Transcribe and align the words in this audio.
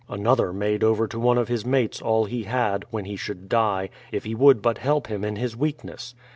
Another 0.09 0.51
made 0.51 0.83
over 0.83 1.05
to 1.07 1.19
one 1.19 1.37
of 1.37 1.47
his 1.47 1.63
mates 1.63 2.01
all 2.01 2.25
he 2.25 2.41
had, 2.45 2.85
when 2.89 3.05
he 3.05 3.15
should 3.15 3.47
die, 3.47 3.91
if 4.11 4.23
he 4.23 4.33
would 4.33 4.59
but 4.59 4.79
help 4.79 5.05
him 5.05 5.23
in 5.23 5.35
his 5.35 5.55
weakness. 5.55 6.15